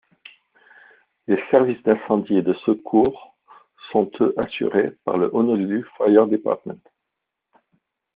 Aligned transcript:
Les 1.27 1.39
services 1.51 1.79
d'incendie 1.83 2.35
et 2.37 2.41
de 2.41 2.53
secours 2.65 3.37
sont 3.91 4.09
eux 4.21 4.33
assurés 4.35 4.97
par 5.03 5.19
le 5.19 5.29
Honolulu 5.31 5.85
Fire 5.95 6.25
Department. 6.25 6.79